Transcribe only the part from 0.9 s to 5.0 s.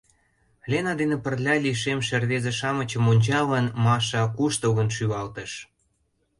дене пырля лишемше рвезе-шамычым ончалын, Маша куштылгын